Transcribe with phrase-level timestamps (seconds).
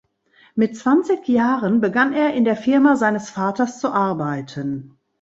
[0.55, 4.97] Mit zwanzig Jahren begann er in der Firma seines Vaters zu arbeiten.